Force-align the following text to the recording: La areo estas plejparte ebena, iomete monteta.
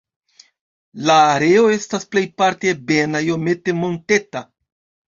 La 1.09 1.17
areo 1.35 1.67
estas 1.75 2.09
plejparte 2.17 2.73
ebena, 2.77 3.25
iomete 3.31 3.79
monteta. 3.85 4.49